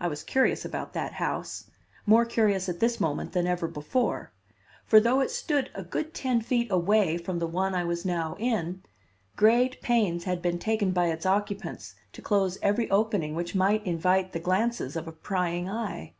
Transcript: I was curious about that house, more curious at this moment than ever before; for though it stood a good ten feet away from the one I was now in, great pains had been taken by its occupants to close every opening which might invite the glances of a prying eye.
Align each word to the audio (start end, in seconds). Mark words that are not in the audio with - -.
I 0.00 0.08
was 0.08 0.24
curious 0.24 0.64
about 0.64 0.92
that 0.94 1.12
house, 1.12 1.70
more 2.04 2.24
curious 2.24 2.68
at 2.68 2.80
this 2.80 2.98
moment 2.98 3.30
than 3.32 3.46
ever 3.46 3.68
before; 3.68 4.32
for 4.86 4.98
though 4.98 5.20
it 5.20 5.30
stood 5.30 5.70
a 5.72 5.84
good 5.84 6.12
ten 6.14 6.40
feet 6.40 6.68
away 6.68 7.16
from 7.16 7.38
the 7.38 7.46
one 7.46 7.72
I 7.72 7.84
was 7.84 8.04
now 8.04 8.34
in, 8.40 8.82
great 9.36 9.80
pains 9.80 10.24
had 10.24 10.42
been 10.42 10.58
taken 10.58 10.90
by 10.90 11.10
its 11.12 11.26
occupants 11.26 11.94
to 12.12 12.20
close 12.20 12.58
every 12.60 12.90
opening 12.90 13.36
which 13.36 13.54
might 13.54 13.86
invite 13.86 14.32
the 14.32 14.40
glances 14.40 14.96
of 14.96 15.06
a 15.06 15.12
prying 15.12 15.68
eye. 15.68 16.14